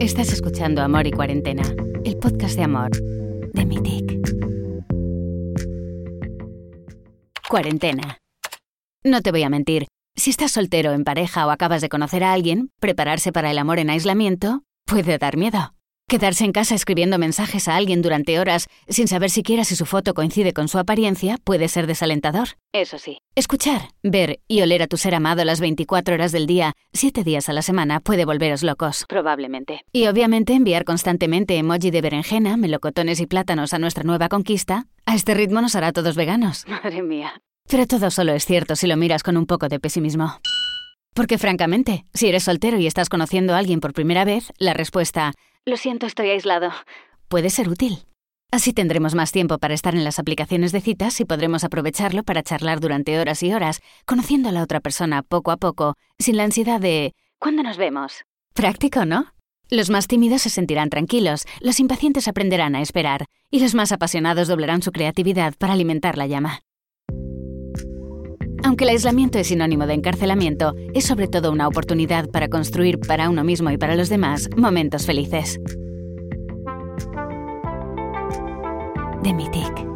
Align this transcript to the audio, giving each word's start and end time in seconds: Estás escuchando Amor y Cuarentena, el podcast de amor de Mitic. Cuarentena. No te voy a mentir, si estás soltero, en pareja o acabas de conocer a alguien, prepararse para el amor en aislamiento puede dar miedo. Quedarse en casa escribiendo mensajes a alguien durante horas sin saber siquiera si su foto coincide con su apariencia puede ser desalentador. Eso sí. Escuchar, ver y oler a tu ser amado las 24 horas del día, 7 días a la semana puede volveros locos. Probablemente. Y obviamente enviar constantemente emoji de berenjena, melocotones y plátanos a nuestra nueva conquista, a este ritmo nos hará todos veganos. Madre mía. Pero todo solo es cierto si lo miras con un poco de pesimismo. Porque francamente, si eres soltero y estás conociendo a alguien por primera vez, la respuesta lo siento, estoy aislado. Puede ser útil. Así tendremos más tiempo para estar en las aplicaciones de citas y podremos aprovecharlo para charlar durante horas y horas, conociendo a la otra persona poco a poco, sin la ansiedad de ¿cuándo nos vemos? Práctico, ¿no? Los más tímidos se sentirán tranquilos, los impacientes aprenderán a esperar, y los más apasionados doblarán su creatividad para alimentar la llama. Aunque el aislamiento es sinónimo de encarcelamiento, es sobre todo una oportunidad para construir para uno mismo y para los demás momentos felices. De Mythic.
Estás 0.00 0.32
escuchando 0.32 0.82
Amor 0.82 1.06
y 1.06 1.12
Cuarentena, 1.12 1.62
el 2.04 2.16
podcast 2.18 2.56
de 2.56 2.62
amor 2.62 2.90
de 3.52 3.64
Mitic. 3.64 4.20
Cuarentena. 7.48 8.18
No 9.02 9.22
te 9.22 9.30
voy 9.30 9.42
a 9.42 9.50
mentir, 9.50 9.86
si 10.16 10.30
estás 10.30 10.52
soltero, 10.52 10.92
en 10.92 11.02
pareja 11.04 11.46
o 11.46 11.50
acabas 11.50 11.80
de 11.80 11.88
conocer 11.88 12.22
a 12.22 12.32
alguien, 12.32 12.70
prepararse 12.80 13.32
para 13.32 13.50
el 13.50 13.58
amor 13.58 13.78
en 13.78 13.90
aislamiento 13.90 14.62
puede 14.86 15.18
dar 15.18 15.36
miedo. 15.36 15.73
Quedarse 16.06 16.44
en 16.44 16.52
casa 16.52 16.74
escribiendo 16.74 17.18
mensajes 17.18 17.66
a 17.66 17.76
alguien 17.76 18.02
durante 18.02 18.38
horas 18.38 18.68
sin 18.88 19.08
saber 19.08 19.30
siquiera 19.30 19.64
si 19.64 19.74
su 19.74 19.86
foto 19.86 20.12
coincide 20.12 20.52
con 20.52 20.68
su 20.68 20.78
apariencia 20.78 21.38
puede 21.42 21.66
ser 21.68 21.86
desalentador. 21.86 22.48
Eso 22.74 22.98
sí. 22.98 23.18
Escuchar, 23.34 23.88
ver 24.02 24.40
y 24.46 24.60
oler 24.60 24.82
a 24.82 24.86
tu 24.86 24.98
ser 24.98 25.14
amado 25.14 25.42
las 25.46 25.60
24 25.60 26.14
horas 26.14 26.30
del 26.30 26.46
día, 26.46 26.74
7 26.92 27.24
días 27.24 27.48
a 27.48 27.54
la 27.54 27.62
semana 27.62 28.00
puede 28.00 28.26
volveros 28.26 28.62
locos. 28.62 29.06
Probablemente. 29.08 29.86
Y 29.92 30.06
obviamente 30.06 30.52
enviar 30.52 30.84
constantemente 30.84 31.56
emoji 31.56 31.90
de 31.90 32.02
berenjena, 32.02 32.58
melocotones 32.58 33.18
y 33.20 33.26
plátanos 33.26 33.72
a 33.72 33.78
nuestra 33.78 34.04
nueva 34.04 34.28
conquista, 34.28 34.86
a 35.06 35.14
este 35.14 35.32
ritmo 35.32 35.62
nos 35.62 35.74
hará 35.74 35.92
todos 35.92 36.16
veganos. 36.16 36.66
Madre 36.68 37.02
mía. 37.02 37.40
Pero 37.66 37.86
todo 37.86 38.10
solo 38.10 38.34
es 38.34 38.44
cierto 38.44 38.76
si 38.76 38.86
lo 38.86 38.98
miras 38.98 39.22
con 39.22 39.38
un 39.38 39.46
poco 39.46 39.70
de 39.70 39.80
pesimismo. 39.80 40.38
Porque 41.14 41.38
francamente, 41.38 42.04
si 42.12 42.26
eres 42.28 42.42
soltero 42.42 42.76
y 42.78 42.86
estás 42.86 43.08
conociendo 43.08 43.54
a 43.54 43.58
alguien 43.58 43.80
por 43.80 43.94
primera 43.94 44.24
vez, 44.24 44.52
la 44.58 44.74
respuesta 44.74 45.32
lo 45.66 45.76
siento, 45.76 46.06
estoy 46.06 46.30
aislado. 46.30 46.70
Puede 47.28 47.50
ser 47.50 47.68
útil. 47.68 47.98
Así 48.50 48.72
tendremos 48.72 49.14
más 49.14 49.32
tiempo 49.32 49.58
para 49.58 49.74
estar 49.74 49.94
en 49.94 50.04
las 50.04 50.18
aplicaciones 50.18 50.70
de 50.70 50.80
citas 50.80 51.20
y 51.20 51.24
podremos 51.24 51.64
aprovecharlo 51.64 52.22
para 52.22 52.42
charlar 52.42 52.78
durante 52.78 53.18
horas 53.18 53.42
y 53.42 53.52
horas, 53.52 53.80
conociendo 54.06 54.48
a 54.48 54.52
la 54.52 54.62
otra 54.62 54.80
persona 54.80 55.22
poco 55.22 55.50
a 55.50 55.56
poco, 55.56 55.94
sin 56.18 56.36
la 56.36 56.44
ansiedad 56.44 56.80
de 56.80 57.14
¿cuándo 57.40 57.62
nos 57.62 57.78
vemos? 57.78 58.24
Práctico, 58.52 59.04
¿no? 59.04 59.32
Los 59.70 59.90
más 59.90 60.06
tímidos 60.06 60.42
se 60.42 60.50
sentirán 60.50 60.90
tranquilos, 60.90 61.46
los 61.60 61.80
impacientes 61.80 62.28
aprenderán 62.28 62.76
a 62.76 62.82
esperar, 62.82 63.24
y 63.50 63.60
los 63.60 63.74
más 63.74 63.90
apasionados 63.90 64.46
doblarán 64.46 64.82
su 64.82 64.92
creatividad 64.92 65.54
para 65.58 65.72
alimentar 65.72 66.16
la 66.16 66.26
llama. 66.26 66.60
Aunque 68.64 68.84
el 68.84 68.90
aislamiento 68.90 69.38
es 69.38 69.48
sinónimo 69.48 69.86
de 69.86 69.92
encarcelamiento, 69.92 70.74
es 70.94 71.04
sobre 71.04 71.28
todo 71.28 71.52
una 71.52 71.68
oportunidad 71.68 72.30
para 72.30 72.48
construir 72.48 72.98
para 72.98 73.28
uno 73.28 73.44
mismo 73.44 73.70
y 73.70 73.76
para 73.76 73.94
los 73.94 74.08
demás 74.08 74.48
momentos 74.56 75.04
felices. 75.04 75.60
De 79.22 79.34
Mythic. 79.34 79.93